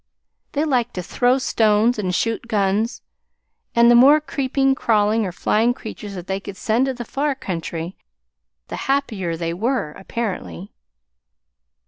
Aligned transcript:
They 0.53 0.65
liked 0.65 0.95
to 0.95 1.03
throw 1.03 1.37
stones 1.37 1.99
and 1.99 2.15
shoot 2.15 2.47
guns, 2.47 3.03
and 3.75 3.91
the 3.91 3.93
more 3.93 4.19
creeping, 4.19 4.73
crawling, 4.73 5.27
or 5.27 5.31
flying 5.31 5.75
creatures 5.75 6.15
that 6.15 6.25
they 6.25 6.39
could 6.39 6.57
send 6.57 6.87
to 6.87 6.95
the 6.95 7.05
far 7.05 7.35
country, 7.35 7.95
the 8.69 8.77
happier 8.89 9.37
they 9.37 9.53
were, 9.53 9.91
apparently. 9.91 10.73